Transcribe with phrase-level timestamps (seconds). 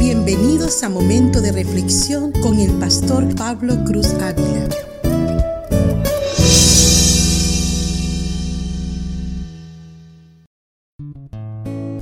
[0.00, 4.68] Bienvenidos a Momento de Reflexión con el pastor Pablo Cruz Ávila.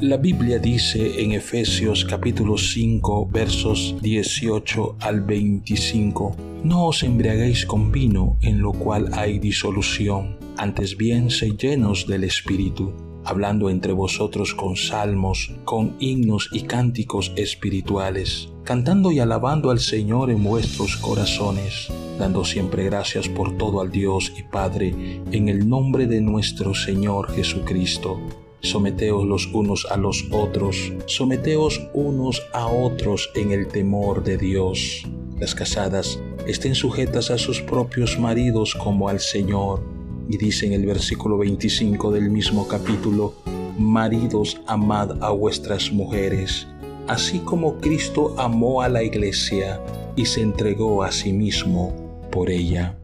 [0.00, 7.92] La Biblia dice en Efesios capítulo 5 versos 18 al 25, No os embriaguéis con
[7.92, 14.54] vino en lo cual hay disolución, antes bien se llenos del Espíritu hablando entre vosotros
[14.54, 21.88] con salmos, con himnos y cánticos espirituales, cantando y alabando al Señor en vuestros corazones,
[22.18, 27.32] dando siempre gracias por todo al Dios y Padre, en el nombre de nuestro Señor
[27.34, 28.20] Jesucristo.
[28.60, 35.04] Someteos los unos a los otros, someteos unos a otros en el temor de Dios.
[35.40, 39.91] Las casadas estén sujetas a sus propios maridos como al Señor
[40.28, 43.34] y dice en el versículo 25 del mismo capítulo,
[43.78, 46.66] Maridos, amad a vuestras mujeres,
[47.08, 49.80] así como Cristo amó a la iglesia
[50.16, 51.94] y se entregó a sí mismo
[52.30, 52.96] por ella.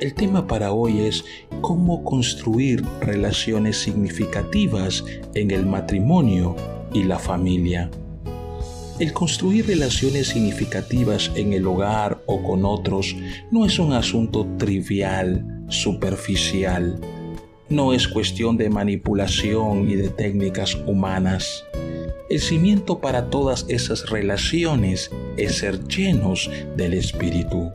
[0.00, 1.24] El tema para hoy es
[1.60, 5.04] cómo construir relaciones significativas
[5.34, 6.56] en el matrimonio
[6.92, 7.90] y la familia.
[8.98, 13.16] El construir relaciones significativas en el hogar o con otros
[13.50, 17.00] no es un asunto trivial, superficial.
[17.68, 21.64] No es cuestión de manipulación y de técnicas humanas.
[22.28, 27.70] El cimiento para todas esas relaciones es ser llenos del Espíritu.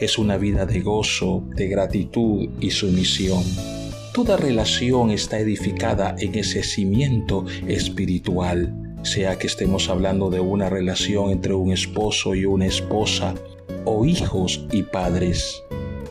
[0.00, 3.42] Es una vida de gozo, de gratitud y sumisión.
[4.12, 11.30] Toda relación está edificada en ese cimiento espiritual, sea que estemos hablando de una relación
[11.30, 13.34] entre un esposo y una esposa,
[13.84, 15.62] o hijos y padres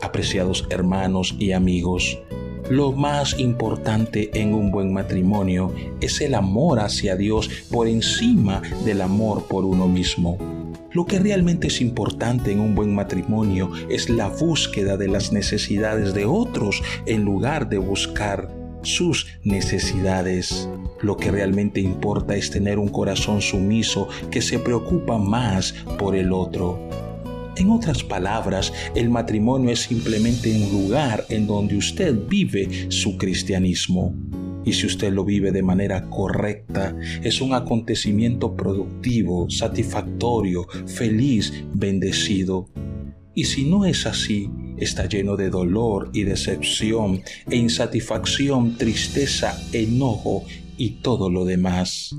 [0.02, 2.18] apreciados hermanos y amigos,
[2.70, 9.02] lo más importante en un buen matrimonio es el amor hacia Dios por encima del
[9.02, 10.36] amor por uno mismo.
[10.92, 16.12] Lo que realmente es importante en un buen matrimonio es la búsqueda de las necesidades
[16.12, 18.50] de otros en lugar de buscar
[18.82, 20.68] sus necesidades.
[21.02, 26.32] Lo que realmente importa es tener un corazón sumiso que se preocupa más por el
[26.32, 27.05] otro.
[27.56, 34.14] En otras palabras, el matrimonio es simplemente un lugar en donde usted vive su cristianismo.
[34.66, 42.68] Y si usted lo vive de manera correcta, es un acontecimiento productivo, satisfactorio, feliz, bendecido.
[43.34, 50.44] Y si no es así, está lleno de dolor y decepción e insatisfacción, tristeza, enojo
[50.76, 52.14] y todo lo demás.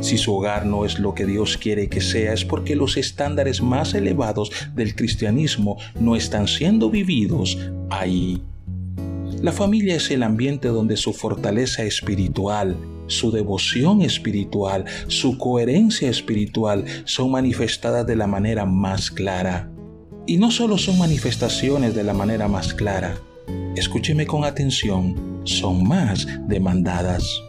[0.00, 3.62] Si su hogar no es lo que Dios quiere que sea, es porque los estándares
[3.62, 7.58] más elevados del cristianismo no están siendo vividos
[7.90, 8.42] ahí.
[9.42, 12.76] La familia es el ambiente donde su fortaleza espiritual,
[13.06, 19.70] su devoción espiritual, su coherencia espiritual son manifestadas de la manera más clara.
[20.26, 23.16] Y no solo son manifestaciones de la manera más clara,
[23.76, 27.42] escúcheme con atención, son más demandadas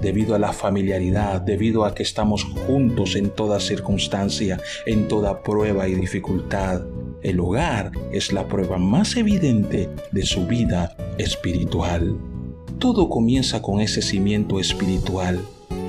[0.00, 5.88] debido a la familiaridad, debido a que estamos juntos en toda circunstancia, en toda prueba
[5.88, 6.82] y dificultad.
[7.22, 12.16] El hogar es la prueba más evidente de su vida espiritual.
[12.78, 15.40] Todo comienza con ese cimiento espiritual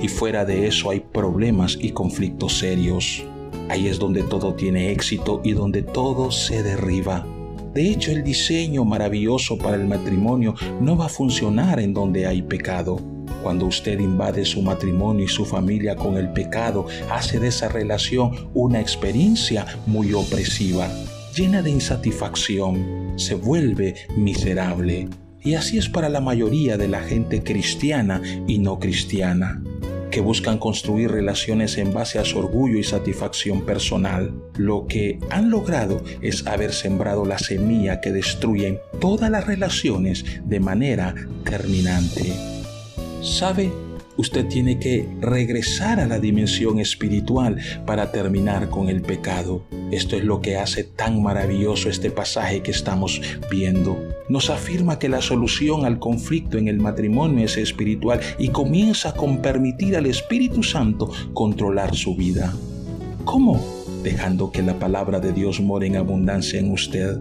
[0.02, 3.24] y fuera de eso hay problemas y conflictos serios.
[3.68, 7.26] Ahí es donde todo tiene éxito y donde todo se derriba.
[7.74, 12.42] De hecho, el diseño maravilloso para el matrimonio no va a funcionar en donde hay
[12.42, 12.98] pecado.
[13.42, 18.50] Cuando usted invade su matrimonio y su familia con el pecado, hace de esa relación
[18.54, 20.88] una experiencia muy opresiva,
[21.34, 25.08] llena de insatisfacción, se vuelve miserable.
[25.40, 29.62] Y así es para la mayoría de la gente cristiana y no cristiana
[30.10, 34.32] que buscan construir relaciones en base a su orgullo y satisfacción personal.
[34.56, 40.60] Lo que han logrado es haber sembrado la semilla que destruye todas las relaciones de
[40.60, 42.57] manera terminante.
[43.22, 43.72] ¿Sabe?
[44.16, 49.62] Usted tiene que regresar a la dimensión espiritual para terminar con el pecado.
[49.92, 53.96] Esto es lo que hace tan maravilloso este pasaje que estamos viendo.
[54.28, 59.40] Nos afirma que la solución al conflicto en el matrimonio es espiritual y comienza con
[59.40, 62.52] permitir al Espíritu Santo controlar su vida.
[63.24, 63.64] ¿Cómo?
[64.02, 67.18] Dejando que la palabra de Dios more en abundancia en usted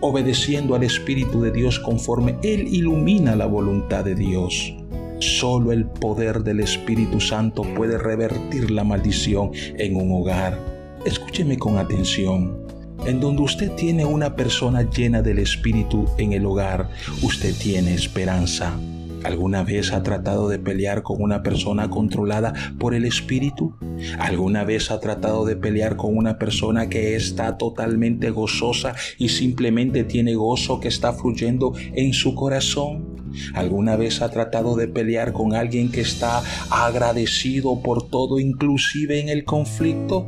[0.00, 4.72] obedeciendo al Espíritu de Dios conforme Él ilumina la voluntad de Dios.
[5.20, 10.58] Solo el poder del Espíritu Santo puede revertir la maldición en un hogar.
[11.04, 12.56] Escúcheme con atención.
[13.04, 16.90] En donde usted tiene una persona llena del Espíritu en el hogar,
[17.22, 18.78] usted tiene esperanza.
[19.24, 23.74] ¿Alguna vez ha tratado de pelear con una persona controlada por el espíritu?
[24.20, 30.04] ¿Alguna vez ha tratado de pelear con una persona que está totalmente gozosa y simplemente
[30.04, 33.17] tiene gozo que está fluyendo en su corazón?
[33.54, 39.28] ¿Alguna vez ha tratado de pelear con alguien que está agradecido por todo, inclusive en
[39.28, 40.26] el conflicto?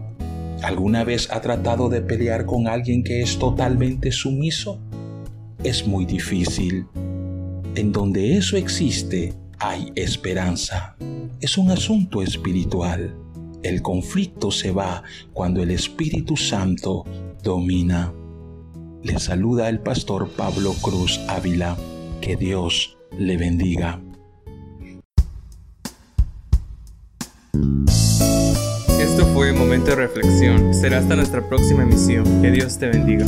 [0.62, 4.78] ¿Alguna vez ha tratado de pelear con alguien que es totalmente sumiso?
[5.64, 6.86] Es muy difícil.
[7.74, 10.96] En donde eso existe, hay esperanza.
[11.40, 13.14] Es un asunto espiritual.
[13.62, 15.02] El conflicto se va
[15.32, 17.04] cuando el Espíritu Santo
[17.42, 18.12] domina.
[19.02, 21.76] Le saluda el pastor Pablo Cruz Ávila.
[22.20, 24.00] Que Dios le bendiga.
[29.00, 30.74] Esto fue Momento de Reflexión.
[30.74, 32.42] Será hasta nuestra próxima emisión.
[32.42, 33.24] Que Dios te bendiga.